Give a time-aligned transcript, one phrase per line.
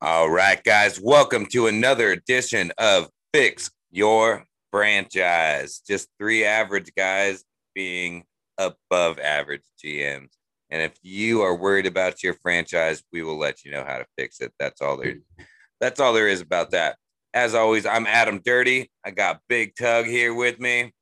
[0.00, 5.82] All right, guys, welcome to another edition of Fix Your Franchise.
[5.86, 7.44] Just three average guys
[7.74, 8.24] being
[8.56, 10.30] above average GMs.
[10.70, 14.06] And if you are worried about your franchise, we will let you know how to
[14.16, 14.54] fix it.
[14.58, 15.16] That's all there.
[15.80, 16.96] That's all there is about that.
[17.34, 18.90] As always, I'm Adam Dirty.
[19.04, 20.94] I got Big Tug here with me,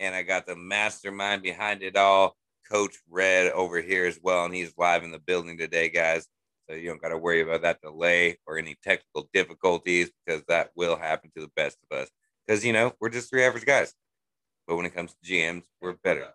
[0.00, 2.36] and I got the mastermind behind it all,
[2.68, 6.26] Coach Red over here as well, and he's live in the building today, guys.
[6.68, 10.70] So you don't got to worry about that delay or any technical difficulties because that
[10.74, 12.10] will happen to the best of us.
[12.46, 13.94] Because you know we're just three average guys,
[14.66, 16.26] but when it comes to GMs, we're better.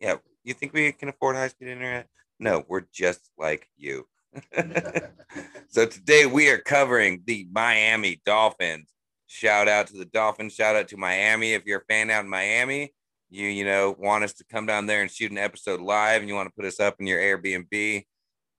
[0.00, 2.08] Yeah, you think we can afford high speed internet?
[2.40, 4.08] No, we're just like you.
[5.68, 8.90] so today we are covering the Miami Dolphins.
[9.26, 10.54] Shout out to the Dolphins.
[10.54, 11.52] Shout out to Miami.
[11.52, 12.92] If you're a fan out in Miami,
[13.28, 16.28] you you know want us to come down there and shoot an episode live, and
[16.28, 18.04] you want to put us up in your Airbnb,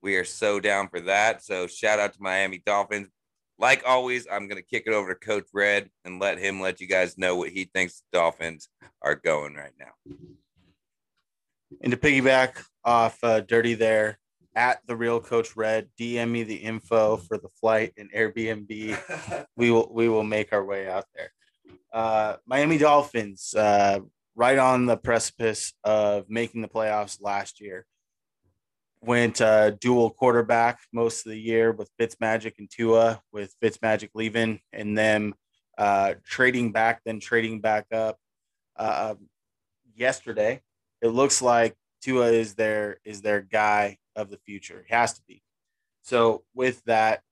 [0.02, 1.42] we are so down for that.
[1.44, 3.08] So shout out to Miami Dolphins.
[3.58, 6.86] Like always, I'm gonna kick it over to Coach Red and let him let you
[6.86, 8.68] guys know what he thinks the Dolphins
[9.02, 10.16] are going right now.
[11.80, 14.18] And to piggyback off uh, Dirty there,
[14.54, 19.46] at the real Coach Red, DM me the info for the flight and Airbnb.
[19.56, 21.30] we will we will make our way out there.
[21.92, 24.00] Uh, Miami Dolphins, uh,
[24.34, 27.86] right on the precipice of making the playoffs last year.
[29.02, 34.60] Went uh, dual quarterback most of the year with Fitzmagic and Tua, with Fitzmagic leaving
[34.72, 35.34] and then
[35.76, 38.16] uh, trading back, then trading back up.
[38.76, 39.14] Uh,
[39.96, 40.60] yesterday,
[41.00, 44.84] it looks like Tua is their is their guy of the future.
[44.88, 45.42] He has to be.
[46.02, 47.22] So with that,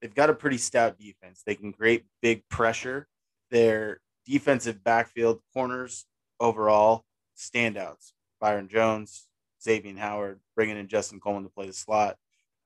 [0.00, 1.42] they've got a pretty stout defense.
[1.46, 3.06] They can create big pressure.
[3.50, 6.06] Their defensive backfield corners
[6.40, 7.04] overall
[7.36, 8.12] standouts.
[8.40, 9.26] Byron Jones,
[9.62, 12.16] Xavier Howard, bringing in Justin Coleman to play the slot.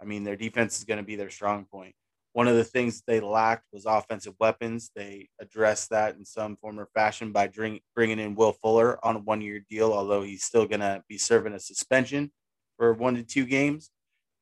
[0.01, 1.95] I mean, their defense is going to be their strong point.
[2.33, 4.91] One of the things they lacked was offensive weapons.
[4.95, 9.17] They addressed that in some form or fashion by bring, bringing in Will Fuller on
[9.17, 12.31] a one year deal, although he's still going to be serving a suspension
[12.79, 13.91] for one to two games.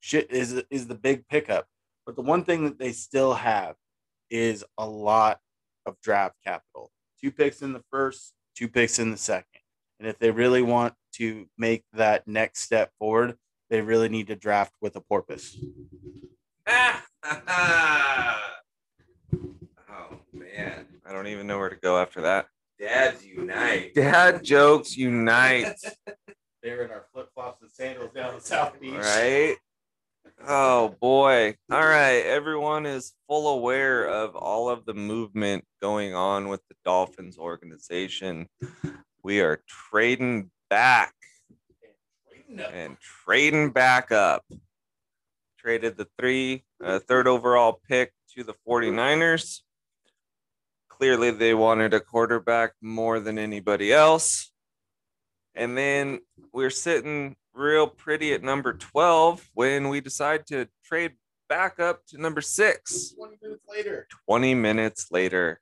[0.00, 1.66] Shit is, is the big pickup.
[2.04, 3.74] But the one thing that they still have
[4.30, 5.40] is a lot
[5.86, 9.60] of draft capital two picks in the first, two picks in the second.
[9.98, 13.36] And if they really want to make that next step forward,
[13.70, 15.56] they really need to draft with a porpoise.
[16.68, 16.98] oh
[20.32, 22.46] man, I don't even know where to go after that.
[22.78, 23.94] Dads unite.
[23.94, 25.74] Dad jokes unite.
[26.66, 28.94] They're in our flip flops and sandals down the South Beach.
[28.94, 29.54] Right?
[30.48, 31.54] Oh boy.
[31.70, 32.24] All right.
[32.26, 38.48] Everyone is full aware of all of the movement going on with the Dolphins organization.
[39.22, 41.14] We are trading back
[42.58, 44.44] and trading back up.
[45.60, 49.60] Traded the three, uh, third overall pick to the 49ers.
[50.88, 54.50] Clearly, they wanted a quarterback more than anybody else.
[55.56, 56.20] And then
[56.52, 61.12] we're sitting real pretty at number 12 when we decide to trade
[61.48, 63.14] back up to number six.
[63.16, 64.06] 20 minutes later.
[64.26, 65.60] 20 minutes later.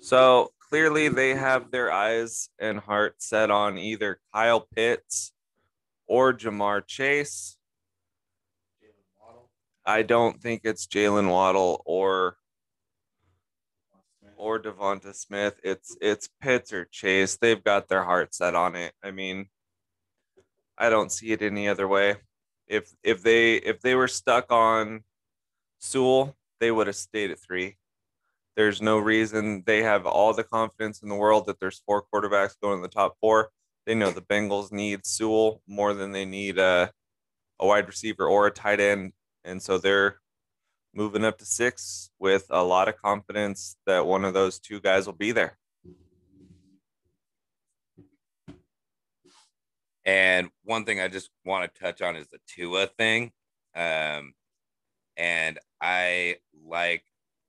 [0.00, 5.32] So clearly they have their eyes and heart set on either Kyle Pitts
[6.06, 7.56] or Ja'Marr Chase.
[9.84, 12.36] I don't think it's Jaylen Waddle or
[14.38, 15.60] or Devonta Smith.
[15.62, 17.36] It's it's Pitts or Chase.
[17.36, 18.92] They've got their heart set on it.
[19.02, 19.48] I mean,
[20.78, 22.16] I don't see it any other way.
[22.66, 25.02] If if they if they were stuck on
[25.78, 27.76] Sewell, they would have stayed at three.
[28.56, 32.54] There's no reason they have all the confidence in the world that there's four quarterbacks
[32.60, 33.50] going in the top four.
[33.86, 36.90] They know the Bengals need Sewell more than they need a,
[37.60, 39.12] a wide receiver or a tight end.
[39.44, 40.20] And so they're
[40.94, 45.06] moving up to six with a lot of confidence that one of those two guys
[45.06, 45.58] will be there.
[50.04, 53.30] And one thing I just want to touch on is the Tua thing.
[53.76, 54.32] Um,
[55.18, 57.04] and I like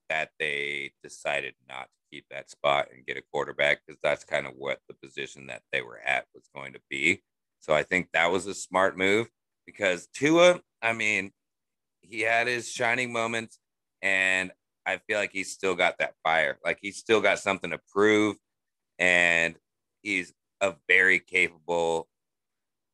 [0.10, 4.46] that they decided not to keep that spot and get a quarterback because that's kind
[4.46, 7.22] of what the position that they were at was going to be.
[7.60, 9.30] So I think that was a smart move
[9.66, 11.32] because Tua, I mean,
[12.02, 13.60] he had his shining moments
[14.02, 14.52] and
[14.86, 16.58] I feel like he's still got that fire.
[16.64, 18.38] Like he's still got something to prove
[18.98, 19.56] and
[20.02, 22.08] he's a very capable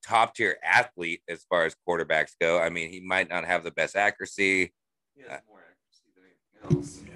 [0.06, 2.60] top tier athlete as far as quarterbacks go.
[2.60, 4.74] I mean, he might not have the best accuracy.
[5.16, 7.02] He has more accuracy than anything else.
[7.08, 7.14] Yeah.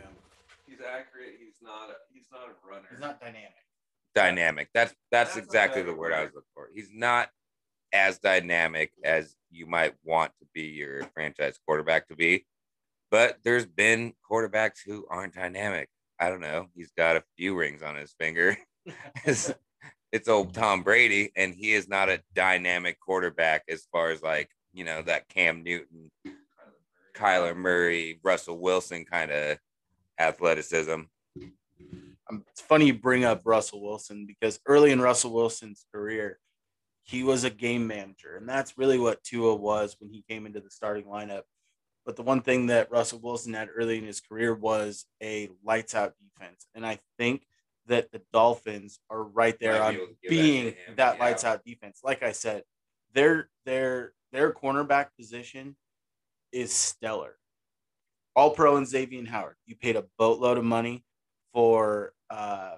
[0.66, 1.36] He's accurate.
[1.40, 1.90] He's not.
[1.90, 2.88] A, he's not a runner.
[2.90, 3.54] He's not dynamic.
[4.16, 4.70] Dynamic.
[4.74, 6.70] That's that's, That's exactly the word I was looking for.
[6.74, 7.30] He's not
[7.94, 12.46] as dynamic as you might want to be your franchise quarterback to be.
[13.12, 15.90] But there's been quarterbacks who aren't dynamic.
[16.20, 16.68] I don't know.
[16.76, 18.58] He's got a few rings on his finger.
[19.26, 19.52] it's,
[20.12, 24.50] it's old Tom Brady, and he is not a dynamic quarterback as far as like,
[24.74, 26.12] you know, that Cam Newton,
[27.16, 29.58] Kyler Murray, Russell Wilson kind of
[30.20, 31.02] athleticism.
[32.30, 36.38] Um, it's funny you bring up Russell Wilson because early in Russell Wilson's career,
[37.10, 40.60] he was a game manager, and that's really what Tua was when he came into
[40.60, 41.42] the starting lineup.
[42.06, 45.96] But the one thing that Russell Wilson had early in his career was a lights
[45.96, 47.48] out defense, and I think
[47.88, 51.24] that the Dolphins are right there Might on be give that being that yeah.
[51.24, 52.02] lights out defense.
[52.04, 52.64] Like I said,
[53.14, 55.76] their their their cornerback position
[56.52, 57.38] is stellar.
[58.36, 59.56] All pro and Xavier Howard.
[59.66, 61.04] You paid a boatload of money
[61.54, 62.76] for uh,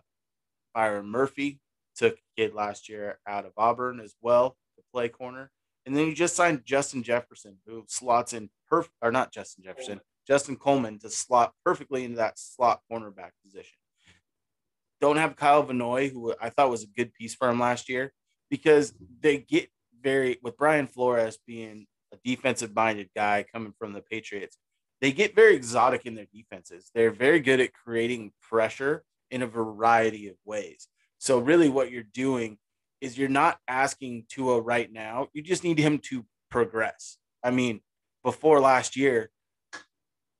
[0.74, 1.60] Byron Murphy,
[2.02, 5.52] took a kid last year out of Auburn as well to play corner.
[5.86, 10.02] And then you just signed Justin Jefferson, who slots in perfect, or not Justin Jefferson,
[10.28, 13.78] Justin Coleman to slot perfectly into that slot cornerback position.
[15.00, 17.90] Don't have Kyle Van Noy, who I thought was a good piece for him last
[17.90, 18.14] year,
[18.50, 19.70] because they get
[20.02, 24.58] very, with Brian Flores being a defensive minded guy coming from the Patriots,
[25.02, 26.92] they get very exotic in their defenses.
[26.94, 30.88] They're very good at creating pressure in a variety of ways.
[31.22, 32.58] So really what you're doing
[33.00, 35.28] is you're not asking Tua right now.
[35.34, 37.18] You just need him to progress.
[37.44, 37.82] I mean,
[38.24, 39.30] before last year,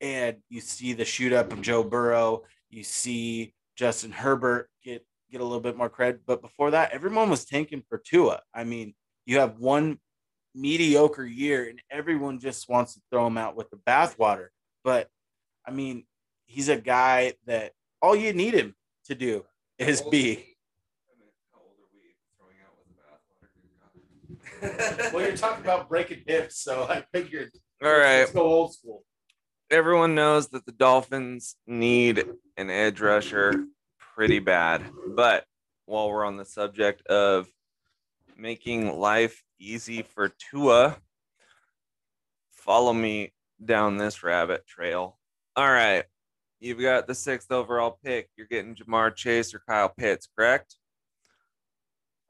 [0.02, 5.40] and you see the shoot up of Joe Burrow, you see Justin Herbert get get
[5.40, 6.22] a little bit more credit.
[6.26, 8.42] But before that, everyone was tanking for Tua.
[8.52, 8.96] I mean,
[9.28, 10.00] you have one
[10.56, 14.48] mediocre year and everyone just wants to throw him out with the bathwater.
[14.84, 15.10] But
[15.64, 16.06] I mean,
[16.48, 18.74] he's a guy that all you need him
[19.06, 19.46] to do
[19.78, 20.51] is be.
[25.14, 27.52] Well, you're talking about breaking hips, so I figured.
[27.84, 28.20] All right.
[28.20, 29.04] Let's go old school.
[29.70, 32.26] Everyone knows that the Dolphins need
[32.58, 33.66] an edge rusher
[33.98, 34.84] pretty bad.
[35.16, 35.46] But
[35.86, 37.48] while we're on the subject of
[38.38, 40.98] making life easy for Tua,
[42.52, 45.18] follow me down this rabbit trail.
[45.56, 46.06] All right.
[46.60, 48.30] You've got the sixth overall pick.
[48.38, 50.76] You're getting Ja'Marr Chase or Kyle Pitts, correct?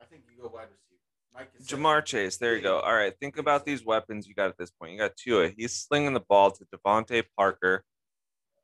[0.02, 0.91] I think you go wide receiver.
[1.34, 2.38] Mike is Ja'Marr Chase.
[2.38, 2.80] There you go.
[2.80, 3.14] All right.
[3.20, 4.92] Think about these weapons you got at this point.
[4.94, 5.50] You got Tua.
[5.50, 7.84] He's slinging the ball to DeVante Parker,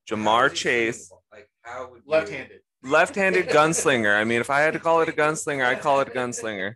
[0.10, 2.62] Ja'Marr Chase, Like, how would you- left-handed.
[2.84, 4.16] left-handed gunslinger.
[4.18, 6.75] I mean, if I had to call it a gunslinger, I'd call it a gunslinger.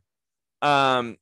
[0.62, 1.18] Um,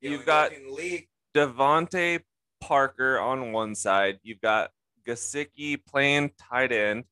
[0.00, 1.04] The You've got- guy in.
[1.36, 2.22] DeVante
[2.60, 4.18] Parker on one side.
[4.22, 4.70] You've got
[5.06, 7.04] Gesicki playing tight end.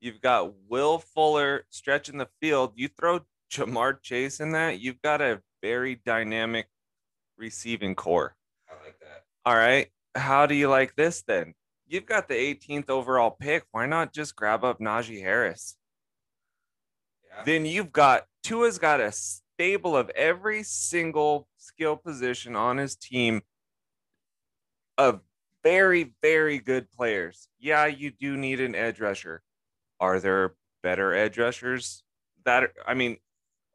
[0.00, 2.72] You've got Will Fuller stretching the field.
[2.76, 3.20] You throw
[3.52, 6.68] Ja'Marr Chase in that, you've got a very dynamic
[7.36, 8.34] receiving core.
[8.68, 9.24] I like that.
[9.44, 9.88] All right.
[10.14, 11.54] How do you like this then?
[11.86, 13.64] You've got the 18th overall pick.
[13.70, 15.76] Why not just grab up Najee Harris?
[17.26, 17.44] Yeah.
[17.44, 23.42] Then you've got Tua's got a stable of every single skill position on his team
[24.96, 25.20] of
[25.64, 27.48] very, very good players.
[27.58, 29.42] Yeah, you do need an edge rusher.
[30.00, 32.02] Are there better edge rushers?
[32.44, 33.16] That I mean,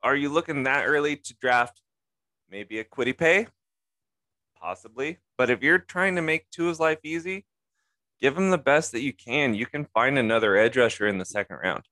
[0.02, 1.82] are you looking that early to draft
[2.54, 3.48] maybe a Kwity Paye?
[4.62, 5.18] Possibly.
[5.38, 7.46] But if you're trying to make Tua's life easy,
[8.22, 9.56] give him the best that you can.
[9.56, 11.84] You can find another edge rusher in the second round.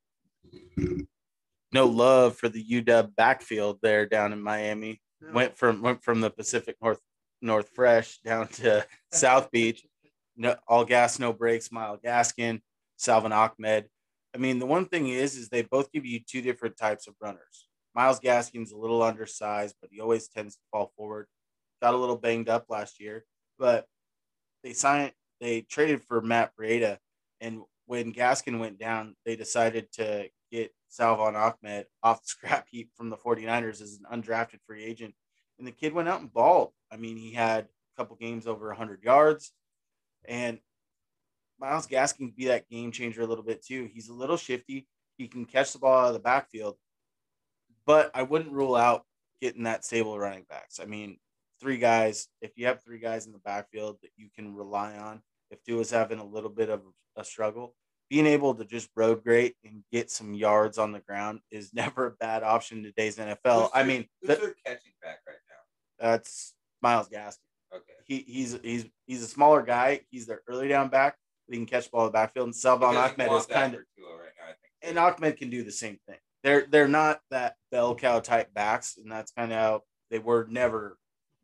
[1.74, 5.01] No love for the UW backfield there down in Miami.
[5.34, 7.00] Went from went from the Pacific North
[7.41, 9.86] North Fresh down to South Beach.
[10.36, 11.72] No, all gas, no brakes.
[11.72, 12.62] Mile Gaskin,
[12.98, 13.86] Salvon Ahmed.
[14.34, 17.15] I mean, the one thing is, is they both give you two different types of
[17.22, 17.68] runners.
[17.95, 21.27] Myles Gaskin's a little undersized, but he always tends to fall forward.
[21.81, 23.25] Got a little banged up last year,
[23.60, 23.86] but
[24.63, 26.98] they signed, they traded for Matt Breida.
[27.41, 32.91] And when Gaskin went down, they decided to get Salvon Ahmed off the scrap heap
[32.95, 35.13] from the 49ers as an undrafted free agent.
[35.57, 36.71] And the kid went out and balled.
[36.91, 39.51] I mean, he had a couple games over 100 yards.
[40.27, 40.60] And
[41.60, 43.89] Myles Gaskin can be that game changer a little bit too.
[43.93, 44.88] He's a little shifty.
[45.17, 46.77] He can catch the ball out of the backfield,
[47.86, 49.04] but I wouldn't rule out
[49.42, 50.80] getting that stable running backs.
[50.80, 51.18] I mean,
[51.60, 52.28] three guys.
[52.42, 55.92] If you have three guys in the backfield that you can rely on, if Tua's
[55.92, 56.82] having a little bit of
[57.16, 57.76] a struggle,
[58.10, 62.08] being able to just road great and get some yards on the ground is never
[62.08, 63.62] a bad option in today's NFL.
[63.62, 66.08] Who's I mean, who's your catching back right now?
[66.10, 67.38] that's Myles Gaskin.
[67.74, 67.94] Okay.
[68.04, 70.02] He, he's he's he's a smaller guy.
[70.10, 71.16] He's their early down back.
[71.48, 72.48] But he can catch the ball in the backfield.
[72.48, 74.18] And Salvon Ahmed is kind of for Tua,
[74.84, 76.18] and Ahmed can do the same thing.
[76.43, 80.48] They're they're not that bell cow type backs, and that's kind of how they were
[80.50, 80.98] never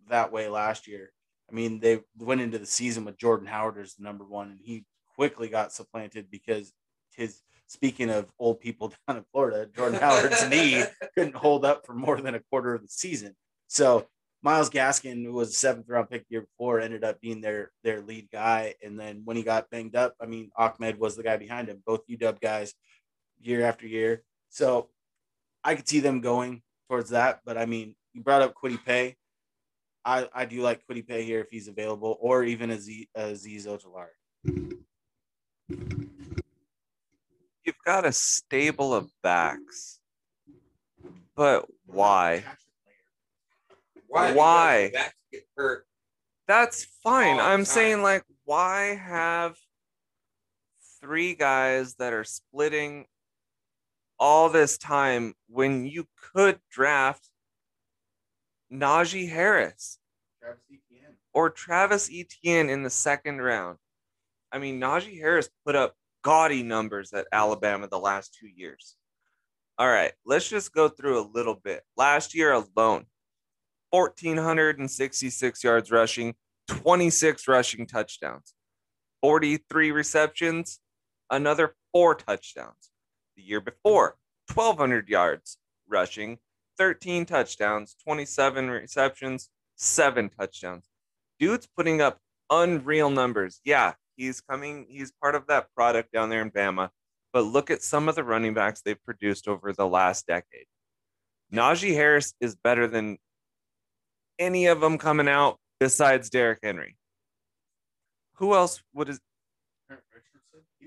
[0.10, 1.12] that way last year.
[1.50, 4.60] I mean, they went into the season with Jordan Howard as the number one, and
[4.62, 4.86] he
[5.16, 6.74] quickly got supplanted because
[7.16, 10.84] his speaking of old people down in Florida, Jordan Howard's knee
[11.16, 13.36] couldn't hold up for more than a quarter of the season.
[13.68, 14.08] So
[14.42, 17.72] Myles Gaskin, who was a seventh round pick the year before, ended up being their
[17.84, 18.76] their lead guy.
[18.84, 21.82] And then when he got banged up, I mean, Ahmed was the guy behind him,
[21.86, 22.74] both UW guys
[23.40, 24.24] year after year.
[24.50, 24.90] So
[25.64, 27.42] I could see them going towards that.
[27.46, 29.16] But I mean, you brought up Kwity Paye.
[30.06, 34.78] I, I do like Kwity Paye here if he's available, or even Aziz, Azeez Ojulari.
[37.66, 40.00] You've got a stable of backs,
[41.36, 42.46] but why?
[44.08, 44.32] Why?
[44.32, 44.88] Why?
[44.88, 45.86] Because Backs get hurt.
[46.48, 47.40] That's fine.
[47.40, 47.66] I'm time.
[47.66, 49.58] saying, like, why have
[51.02, 53.06] three guys that are splitting
[54.20, 57.30] all this time when you could draft
[58.72, 60.00] Najee Harris
[61.34, 63.78] or Travis Etienne in the second round?
[64.52, 68.96] I mean, Najee Harris put up gaudy numbers at Alabama the last two years.
[69.78, 71.84] All right, let's just go through a little bit.
[71.96, 73.06] Last year alone,
[73.92, 76.34] 1,466 yards rushing,
[76.68, 78.54] 26 rushing touchdowns,
[79.22, 80.80] 43 receptions,
[81.30, 82.92] another four touchdowns.
[83.38, 84.18] The year before,
[84.54, 86.40] 1,200 yards rushing,
[86.78, 90.90] 13 touchdowns, 27 receptions, seven touchdowns.
[91.40, 92.18] Dude's putting up
[92.50, 93.62] unreal numbers.
[93.64, 96.90] Yeah, he's coming, he's part of that product down there in Bama.
[97.32, 100.66] But look at some of the running backs they've produced over the last decade.
[101.54, 103.18] Najee Harris is better than
[104.40, 106.98] any of them coming out besides Derrick Henry.
[108.36, 109.20] Who else would is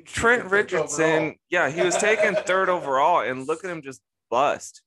[0.04, 1.37] Trent Richardson?
[1.49, 4.83] Yeah, he was taken third overall, and look at him just bust.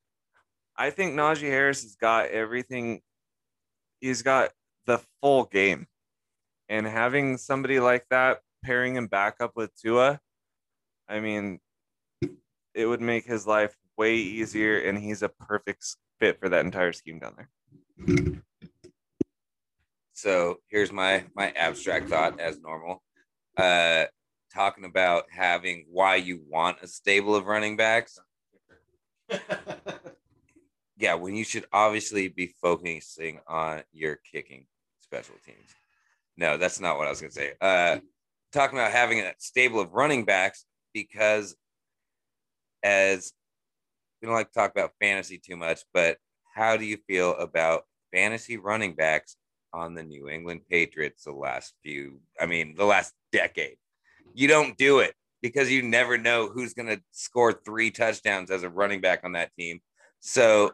[0.75, 3.01] I think Najee Harris has got everything.
[4.01, 4.51] He's got
[4.85, 5.87] the full game,
[6.69, 10.19] and having somebody like that pairing him back up with Tua,
[11.07, 11.59] I mean,
[12.73, 15.85] it would make his life way easier, and he's a perfect
[16.19, 18.41] fit for that entire scheme down there.
[20.13, 23.03] So here's my my abstract thought as normal.
[23.57, 24.05] Uh
[24.53, 28.19] talking about having why you want a stable of running backs.
[30.95, 34.67] Yeah, when you should obviously be focusing on your kicking
[35.01, 35.69] special teams.
[36.37, 37.53] No, that's not what I was gonna say.
[37.59, 37.97] Uh
[38.53, 41.55] talking about having a stable of running backs because
[42.83, 43.33] as
[44.21, 46.17] we don't like to talk about fantasy too much, but
[46.53, 47.83] how do you feel about
[48.13, 49.35] fantasy running backs
[49.73, 53.77] on the New England Patriots the last few, I mean, the last decade?
[54.33, 58.63] You don't do it because you never know who's going to score three touchdowns as
[58.63, 59.81] a running back on that team.
[60.19, 60.71] So,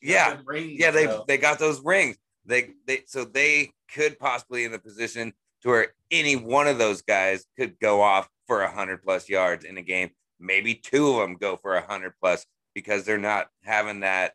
[0.00, 0.38] yeah,
[0.78, 2.16] yeah, they they got those rings.
[2.46, 7.02] They they so they could possibly in the position to where any one of those
[7.02, 10.10] guys could go off for a hundred plus yards in a game.
[10.40, 14.32] Maybe two of them go for a hundred plus because they're not having that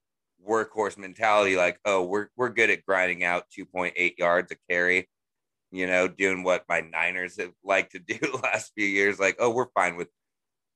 [0.48, 1.56] workhorse mentality.
[1.56, 5.08] Like, oh, we're we're good at grinding out two point eight yards a carry.
[5.72, 9.20] You know, doing what my Niners have liked to do the last few years.
[9.20, 10.10] Like, oh, we're fine with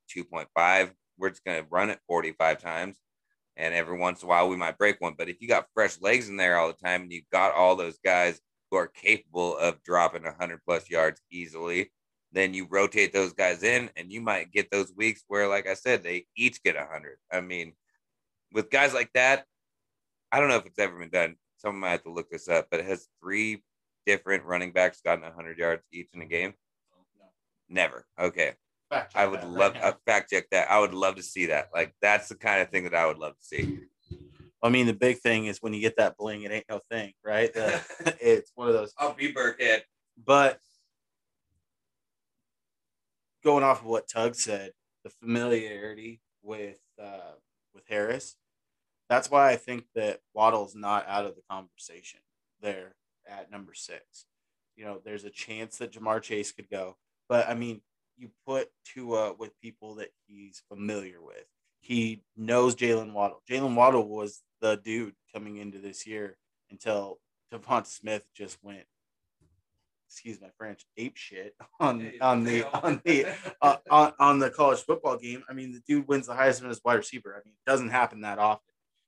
[0.09, 0.91] two point five.
[1.17, 2.97] We're just gonna run it forty five times
[3.55, 5.13] and every once in a while we might break one.
[5.17, 7.75] But if you got fresh legs in there all the time and you got all
[7.75, 8.39] those guys
[8.71, 11.91] who are capable of dropping 100 plus yards easily,
[12.31, 15.75] then you rotate those guys in and you might get those weeks where, like I
[15.75, 17.17] said, they each get 100.
[17.31, 17.73] I mean,
[18.51, 19.45] with guys like that,
[20.31, 21.35] I don't know if it's ever been done.
[21.57, 23.63] Someone might have to look this up, but it has three
[24.05, 26.53] different running backs gotten 100 yards each in a game.
[27.19, 27.25] No.
[27.69, 28.05] Never.
[28.19, 28.53] Okay.
[29.15, 30.69] I would love uh, fact check that.
[30.69, 31.69] I would love to see that.
[31.73, 33.79] Like that's the kind of thing that I would love to see.
[34.61, 37.13] I mean, the big thing is when you get that bling, it ain't no thing,
[37.23, 37.53] right?
[37.53, 37.81] The-
[38.21, 38.93] it's one of those.
[38.97, 39.81] I'll be Burkhead.
[40.23, 40.59] But
[43.43, 44.71] going off of what Tug said,
[45.03, 47.33] the familiarity with uh,
[47.73, 48.35] with Harris,
[49.09, 52.19] that's why I think that Waddle's not out of the conversation
[52.61, 52.95] there
[53.27, 54.25] at number six.
[54.75, 56.97] You know, there's a chance that Ja'Marr Chase could go,
[57.29, 57.81] but I mean,
[58.17, 61.45] you put Tua with people that he's familiar with.
[61.81, 63.41] He knows Jaylen Waddle.
[63.49, 66.37] Jaylen Waddle was the dude coming into this year
[66.71, 67.19] until
[67.53, 68.85] Devonta Smith just went,
[70.07, 73.25] excuse my French, ape shit on on the on the
[73.61, 75.43] uh, on, on the college football game.
[75.49, 77.33] I mean, the dude wins the Heisman as wide receiver.
[77.33, 78.61] I mean, it doesn't happen that often.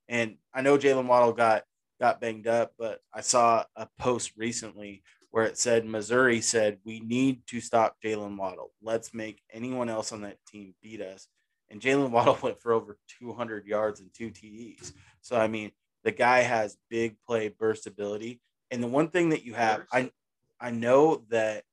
[0.08, 1.64] And I know Jaylen Waddle got
[2.06, 7.00] got banged up, but I saw a post recently where it said Missouri said we
[7.00, 8.72] need to stop Jaylen Waddle.
[8.80, 11.28] Let's make anyone else on that team beat us.
[11.72, 14.94] and Jaylen Waddle went for over 200 yards and two TDs.
[15.22, 15.72] So I mean,
[16.04, 20.12] the guy has big play burst ability, and the one thing that you have, I
[20.60, 21.64] I know that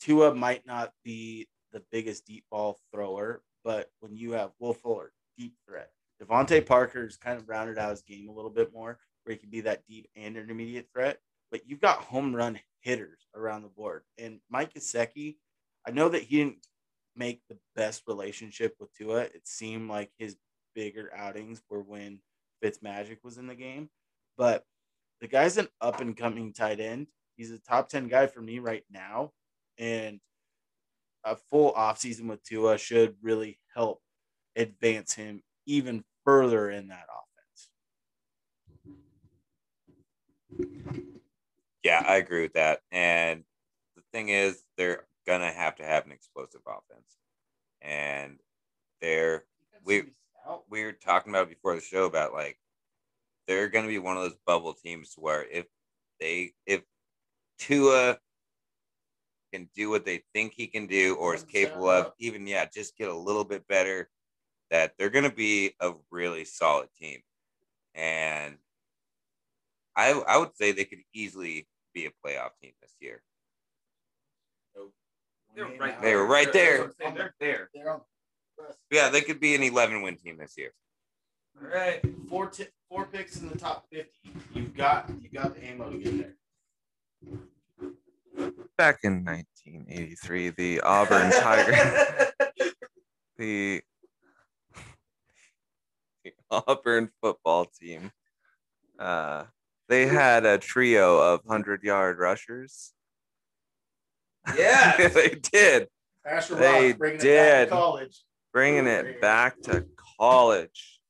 [0.00, 5.12] Tua might not be the biggest deep ball thrower, but when you have Will Fuller,
[5.38, 5.90] deep threat,
[6.22, 9.50] DeVante Parker's kind of rounded out his game a little bit more, where he can
[9.50, 11.18] be that deep and intermediate threat.
[11.50, 15.36] But you've got home run hitters around the board, and Mike Gesicki,
[15.86, 16.66] I know that he didn't
[17.16, 19.22] make the best relationship with Tua.
[19.22, 20.36] It seemed like his
[20.74, 22.20] bigger outings were when
[22.62, 23.88] Fitzmagic was in the game,
[24.36, 24.64] but
[25.20, 27.08] the guy's an up and coming tight end.
[27.36, 29.32] He's a top 10 guy for me right now.
[29.78, 30.20] And
[31.24, 34.00] a full offseason with Tua should really help
[34.56, 37.70] advance him even further in that offense.
[41.84, 42.80] Yeah, I agree with that.
[42.90, 43.44] And
[43.94, 47.18] the thing is, they're gonna have to have an explosive offense,
[47.82, 48.38] and
[49.00, 49.44] they're
[49.84, 50.04] we
[50.70, 52.58] we were talking about before the show about like
[53.46, 55.66] they're gonna be one of those bubble teams where if
[56.18, 56.82] they if
[57.58, 58.18] Tua
[59.52, 62.96] can do what they think he can do or is capable of, even yeah, just
[62.96, 64.10] get a little bit better,
[64.70, 67.20] that they're gonna be a really solid team.
[67.94, 68.56] And
[69.96, 73.22] I I would say they could easily be a playoff team this year.
[75.54, 76.92] They're right they were right there.
[76.98, 77.70] They're there.
[78.90, 80.72] Yeah, they could be an 11 win team this year.
[81.60, 84.10] All right, four t- four picks in the top 50.
[84.54, 86.34] You've got you got the ammo to get there.
[88.76, 91.72] Back in 1983, the Auburn Tiger,
[92.58, 92.72] the,
[93.38, 93.82] the
[96.66, 98.10] Auburn football team,
[98.98, 99.44] uh,
[99.88, 102.92] they had a trio of hundred yard rushers.
[104.56, 105.88] Yeah, they did.
[106.24, 107.68] Asher they Rock, did.
[107.70, 108.22] college.
[108.52, 109.86] Bringing it back to
[110.18, 111.00] college.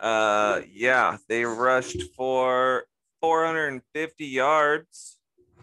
[0.00, 2.84] Uh, yeah, they rushed for
[3.20, 5.18] 450 yards.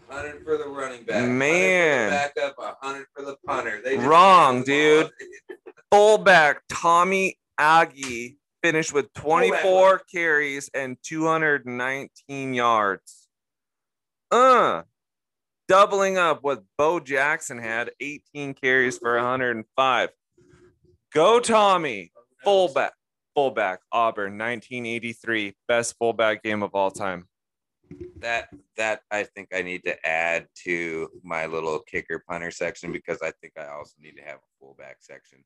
[0.06, 1.28] 100 for the running back.
[1.28, 2.10] Man.
[2.10, 3.80] back up, 100 for the punter.
[3.84, 5.10] They Wrong, dude.
[5.92, 13.28] Fullback Tommy Agee finished with 24 carries and 219 yards.
[14.30, 14.82] Uh,
[15.68, 20.10] doubling up what Bo Jackson had 18 carries for 105.
[21.12, 22.12] Go Tommy,
[22.44, 22.92] fullback,
[23.34, 27.26] fullback, Auburn, 1983, best fullback game of all time.
[28.20, 33.20] That that I think I need to add to my little kicker punter section because
[33.20, 35.44] I think I also need to have a fullback section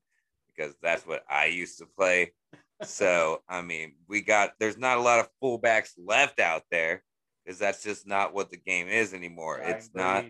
[0.55, 2.33] because that's what I used to play
[2.83, 7.03] so I mean, we got there's not a lot of fullbacks left out there
[7.45, 9.59] because that's just not what the game is anymore.
[9.59, 10.03] Dying it's breed.
[10.03, 10.25] not.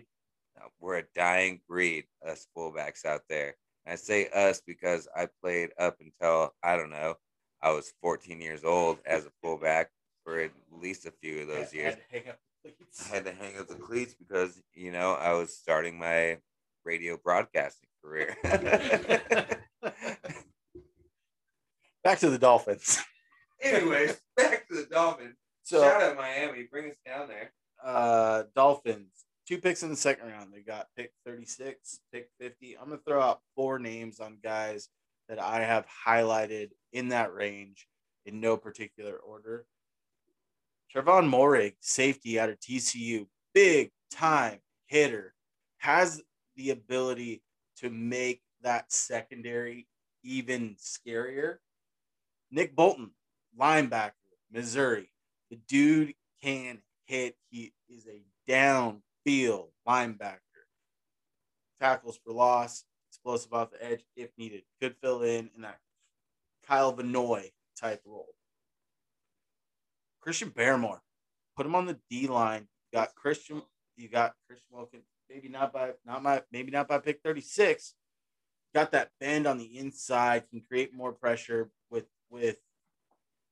[0.79, 3.55] we're a dying breed, us fullbacks out there.
[3.85, 7.15] And I say us because I played up until I don't know,
[7.61, 9.89] I was 14 years old as a fullback
[10.23, 11.95] for at least a few of those years.
[12.13, 16.39] I had to hang up the cleats because you know I was starting my
[16.83, 18.35] radio broadcasting career.
[22.05, 22.99] Back to the Dolphins.
[23.63, 25.37] Anyways, back to the Dolphins.
[25.63, 27.51] So shout out Miami, bring us down there.
[27.83, 30.53] Uh, Dolphins, two picks in the second round.
[30.53, 32.77] They got pick 36, pick 50.
[32.77, 34.87] I'm gonna throw out four names on guys
[35.29, 37.87] that I have highlighted in that range
[38.27, 39.65] in no particular order.
[40.95, 45.33] Trevon Moehrig, safety out of TCU, big time hitter,
[45.79, 46.21] has
[46.55, 47.41] the ability
[47.77, 49.87] to make that secondary
[50.23, 51.57] even scarier.
[52.55, 53.11] Nick Bolton,
[53.59, 54.13] linebacker,
[54.49, 55.11] Missouri.
[55.51, 57.35] The dude can hit.
[57.49, 60.39] He is a downfield linebacker.
[61.77, 64.63] Tackles for loss, explosive off the edge if needed.
[64.81, 65.79] Could fill in in that
[66.65, 68.33] Kyle Van Noy type role.
[70.21, 71.01] Christian Barmore,
[71.57, 72.69] put him on the D line.
[72.93, 73.63] You got Christian.
[73.97, 75.03] You got Christian Wilkins.
[75.29, 77.95] Maybe not by not my maybe not by pick thirty six.
[78.73, 80.49] Got that bend on the inside.
[80.49, 82.05] Can create more pressure with
[82.35, 82.57] with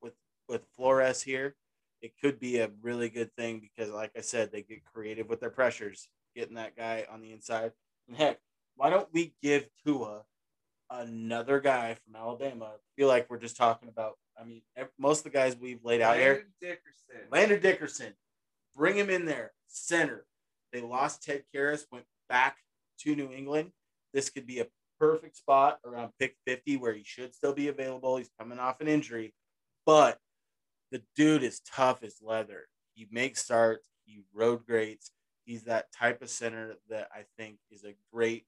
[0.02, 0.14] with
[0.50, 1.56] with Flores here,
[2.02, 5.40] it could be a really good thing because, like I said, they get creative with
[5.40, 7.72] their pressures, getting that guy on the inside.
[8.08, 8.40] And heck,
[8.76, 10.24] why don't we give Tua
[10.90, 12.66] another guy from Alabama?
[12.66, 14.18] I feel like we're just talking about.
[14.38, 14.64] I mean,
[15.00, 16.46] most of the guys we've laid out Landon here.
[16.62, 17.30] Dickerson.
[17.32, 18.14] Landon Dickerson,
[18.76, 20.26] bring him in there, center.
[20.74, 22.58] They lost Ted Karras, went back
[23.00, 23.72] to New England.
[24.12, 24.68] This could be a
[25.04, 28.16] perfect spot around pick 50 where he should still be available.
[28.16, 29.34] He's coming off an injury,
[29.86, 30.18] but
[30.92, 32.68] the dude is tough as leather.
[32.94, 35.12] He makes starts, he road greats.
[35.44, 38.46] He's that type of center that I think is a great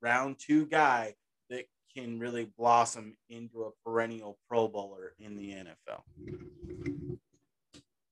[0.00, 1.14] round two guy
[1.50, 6.02] that can really blossom into a perennial Pro Bowler in the NFL.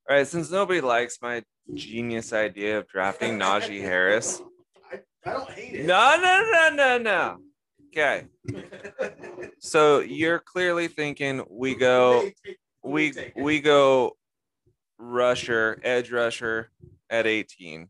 [0.09, 4.43] All right, since nobody likes my genius idea of drafting Najee Harris.
[4.93, 5.87] I, I don't hate it.
[5.87, 7.39] No, no, no, no, no.
[7.89, 8.25] Okay.
[9.59, 12.29] So you're clearly thinking we go
[12.83, 14.17] we we go
[14.99, 16.71] rusher, edge rusher
[17.11, 17.89] at 18.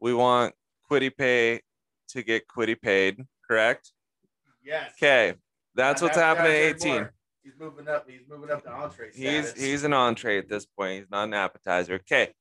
[0.00, 0.54] We want
[0.90, 1.60] Kwity Paye
[2.08, 3.92] to get Kwity paid, correct?
[4.64, 4.92] Yes.
[4.98, 5.34] Okay.
[5.74, 7.08] That's what's happening at 18.
[7.42, 8.08] He's moving up.
[8.08, 9.10] He's moving up to entree.
[9.14, 11.00] He's he's an entree at this point.
[11.00, 11.94] He's not an appetizer.
[11.94, 12.34] Okay.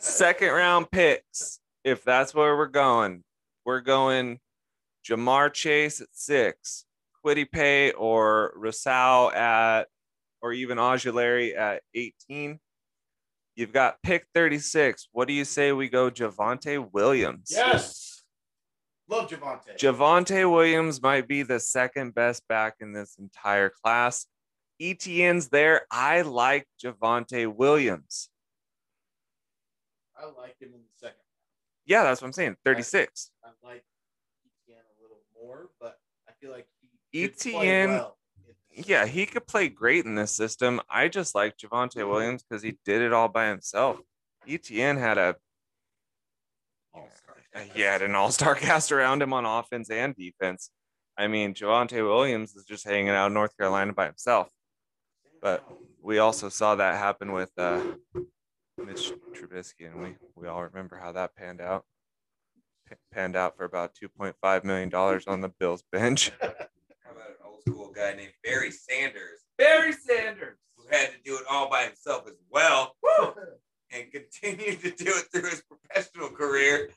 [0.00, 1.60] Second round picks.
[1.84, 3.22] If that's where we're going,
[3.66, 4.40] we're going
[5.08, 6.84] Ja'Marr Chase at six,
[7.24, 9.88] Kwity Paye or Rosal at,
[10.42, 12.58] or even Ojulari at 18.
[13.56, 15.08] You've got pick 36.
[15.12, 17.52] What do you say we go Javonte Williams?
[17.54, 18.22] yes.
[19.08, 19.76] Love Javonte.
[19.78, 24.26] Javonte Williams might be the second best back in this entire class.
[24.80, 25.82] Etienne's there.
[25.90, 28.30] I like Javonte Williams.
[30.16, 31.18] I like him in the second.
[31.84, 32.56] Yeah, that's what I'm saying.
[32.64, 33.30] 36.
[33.44, 33.84] I like
[34.66, 36.66] Etienne a little more, but I feel like
[37.14, 38.16] Etienne, well
[38.76, 40.80] yeah, he could play great in this system.
[40.90, 44.00] I just like Javonte Williams because he did it all by himself.
[44.48, 45.36] Etienne had a
[46.92, 47.36] All-star.
[47.72, 50.70] he had an all-star cast around him on offense and defense.
[51.16, 54.48] I mean, Javonte Williams is just hanging out in North Carolina by himself.
[55.40, 55.62] but-
[56.02, 57.80] We also saw that happen with uh,
[58.76, 61.84] Mitch Trubisky, and we we all remember how that panned out.
[62.94, 66.32] P- panned out for about 2.5 million dollars on the Bills bench.
[66.40, 70.58] How about an old school guy named Barry Sanders Barry Sanders.
[70.76, 72.94] who had to do it all by himself as well
[73.92, 76.90] and continued to do it through his professional career?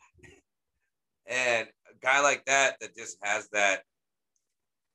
[1.28, 3.84] And a guy like that that just has that,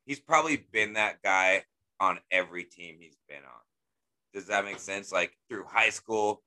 [0.07, 1.65] he's probably been that guy
[2.01, 3.61] on every team he's been on.
[4.35, 5.13] Does that make sense?
[5.13, 6.43] Like through high school,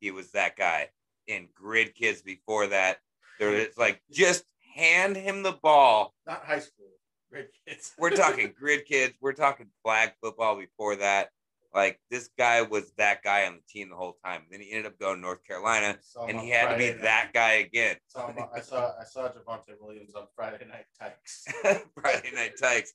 [0.00, 0.88] he was that guy.
[1.26, 2.98] In grid kids before that,
[3.40, 4.44] there it's like just
[4.76, 6.86] hand him the ball Not high school.
[7.32, 7.92] Red kids.
[7.98, 9.14] we're talking grid kids.
[9.20, 11.30] We're talking flag football before that.
[11.72, 14.42] Like this guy was that guy on the team the whole time.
[14.50, 15.96] Then he ended up going to North Carolina,
[16.28, 17.02] and he had to be night.
[17.02, 17.96] that guy again.
[18.08, 21.44] Saw I saw I saw Javonte Williams on Friday Night Tykes.
[22.00, 22.92] Friday Night Tykes.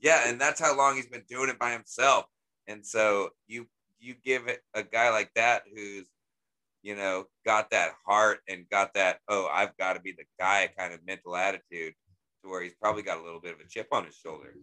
[0.00, 2.24] Yeah, and that's how long he's been doing it by himself.
[2.66, 3.68] And so you
[4.00, 6.08] you give it a guy like that who's
[6.86, 10.68] you know got that heart and got that oh I've got to be the guy
[10.78, 11.94] kind of mental attitude
[12.44, 14.54] to where he's probably got a little bit of a chip on his shoulder.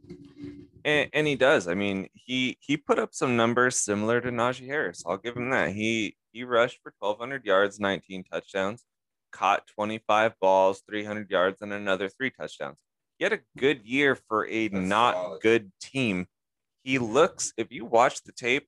[0.85, 1.67] And, and he does.
[1.67, 5.03] I mean, he he put up some numbers similar to Najee Harris.
[5.05, 5.71] I'll give him that.
[5.73, 8.83] He he rushed for 1,200 yards, 19 touchdowns,
[9.31, 12.77] caught 25 balls, 300 yards, and another three touchdowns.
[13.17, 15.41] He had a good year for a That's not solid.
[15.41, 16.27] good team.
[16.83, 17.53] He looks.
[17.57, 18.67] If you watch the tape,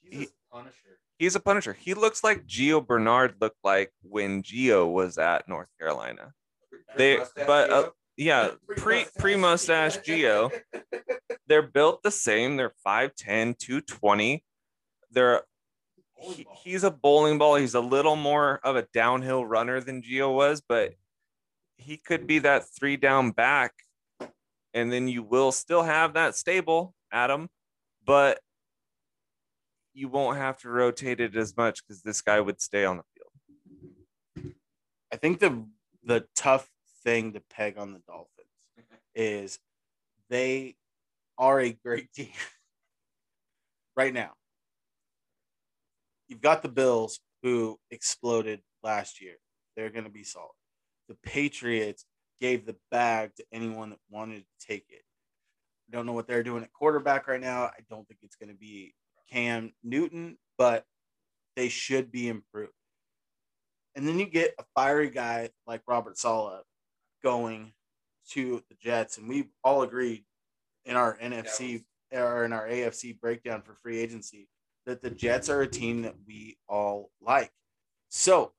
[0.00, 0.98] He's a punisher.
[1.18, 1.72] He's a punisher.
[1.72, 6.32] He looks like Gio Bernard looked like when Gio was at North Carolina.
[6.96, 10.50] They- but, uh, Yeah, pre pre mustache Gio.
[11.46, 12.56] They're built the same.
[12.56, 14.44] They're 5'10, 220.
[15.12, 15.42] They're
[16.20, 17.54] he, he's a bowling ball.
[17.54, 20.94] He's a little more of a downhill runner than Gio was, but
[21.76, 23.72] he could be that three down back.
[24.74, 27.48] And then you will still have that stable, Adam,
[28.04, 28.40] but
[29.98, 33.02] you won't have to rotate it as much because this guy would stay on the
[33.14, 34.54] field.
[35.12, 35.66] I think the
[36.04, 36.68] the tough
[37.02, 38.28] thing to peg on the Dolphins
[39.14, 39.58] is
[40.30, 40.76] they
[41.36, 42.30] are a great team
[43.96, 44.30] right now.
[46.28, 49.34] You've got the Bills who exploded last year.
[49.76, 50.50] They're going to be solid.
[51.08, 52.04] The Patriots
[52.40, 55.02] gave the bag to anyone that wanted to take it.
[55.88, 57.64] I don't know what they're doing at quarterback right now.
[57.64, 58.94] I don't think it's going to be
[59.30, 60.84] Cam Newton, but
[61.56, 62.72] they should be improved.
[63.94, 66.62] And then you get a fiery guy like Robert Saleh
[67.22, 67.72] going
[68.30, 70.24] to the Jets, and we all agreed
[70.84, 74.48] in our NFC or in our AFC breakdown for free agency
[74.86, 77.50] that the Jets are a team that we all like.
[78.08, 78.52] So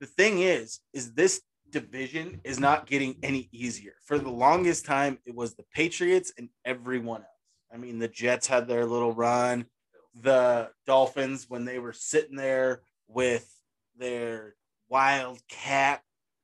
[0.00, 3.94] the thing is, is this division is not getting any easier.
[4.04, 7.37] For the longest time, it was the Patriots and everyone else.
[7.72, 9.66] I mean, the Jets had their little run.
[10.14, 13.54] The Dolphins, when they were sitting there with
[13.96, 14.54] their
[14.88, 16.02] wildcat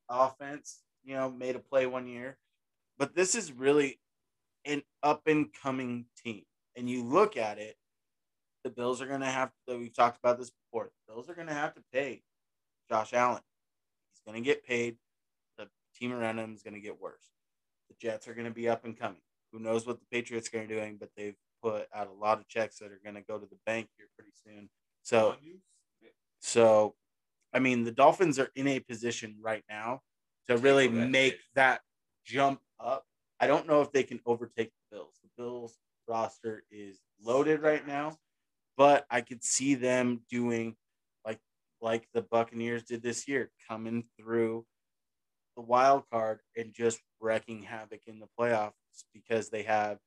[0.08, 2.38] offense, you know, made a play one year.
[2.98, 4.00] But this is really
[4.64, 6.42] an up and coming team.
[6.76, 7.76] And you look at it,
[8.64, 11.34] the Bills are going to have to, we've talked about this before, the Bills are
[11.34, 12.22] going to have to pay
[12.88, 13.42] Josh Allen.
[14.12, 14.96] He's going to get paid.
[15.58, 17.30] The team around him is going to get worse.
[17.88, 19.20] the Jets are going to be up and coming.
[19.54, 22.12] Who knows what the Patriots are going to be doing, but they've put out a
[22.12, 24.68] lot of checks that are going to go to the bank here pretty soon.
[25.02, 25.36] So,
[26.40, 26.96] so,
[27.52, 30.00] I mean, the Dolphins are in a position right now
[30.48, 31.82] to really make that
[32.26, 33.04] jump up.
[33.38, 35.20] I don't know if they can overtake the Bills.
[35.22, 38.16] The Bills roster is loaded right now,
[38.76, 40.74] but I could see them doing
[41.24, 41.38] like
[41.80, 44.66] like the Buccaneers did this year, coming through
[45.56, 48.72] the wild card and just wrecking havoc in the playoffs
[49.12, 49.98] because they have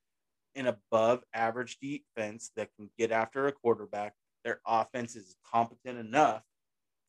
[0.55, 4.13] an above average defense that can get after a quarterback.
[4.43, 6.43] Their offense is competent enough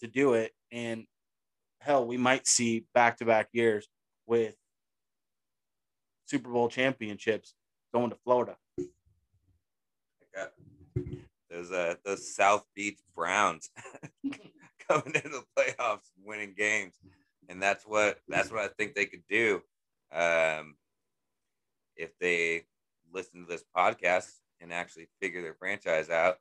[0.00, 0.52] to do it.
[0.72, 1.06] And
[1.80, 3.88] hell, we might see back to back years
[4.26, 4.54] with
[6.26, 7.54] Super Bowl championships
[7.92, 8.56] going to Florida.
[11.50, 13.70] Those uh those South Beach Browns
[14.88, 16.94] coming into the playoffs, winning games,
[17.48, 19.62] and that's what that's what I think they could do.
[20.12, 20.76] Um,
[21.98, 22.64] if they
[23.12, 24.30] listen to this podcast
[24.60, 26.36] and actually figure their franchise out,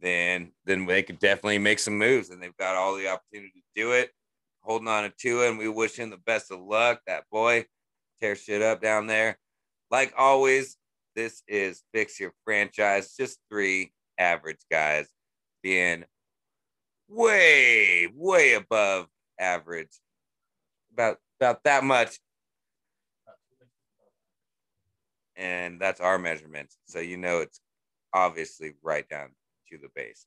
[0.00, 3.82] then then they could definitely make some moves, and they've got all the opportunity to
[3.82, 4.10] do it.
[4.62, 7.00] Holding on to Tua, and we wish him the best of luck.
[7.06, 7.66] That boy
[8.20, 9.38] tear shit up down there.
[9.90, 10.76] Like always,
[11.14, 13.14] this is Fix Your Franchise.
[13.16, 15.08] Just three average guys
[15.62, 16.04] being
[17.08, 19.06] way, way above
[19.38, 20.00] average.
[20.92, 22.18] About about that much.
[25.36, 26.72] And that's our measurement.
[26.86, 27.60] So you know it's
[28.14, 29.28] obviously right down
[29.70, 30.26] to the base.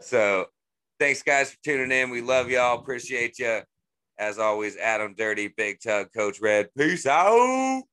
[0.00, 0.46] So
[0.98, 2.10] thanks guys for tuning in.
[2.10, 2.78] We love y'all.
[2.78, 3.60] Appreciate you.
[4.18, 6.68] As always, Adam Dirty, Big Tug, Coach Red.
[6.76, 7.84] Peace out.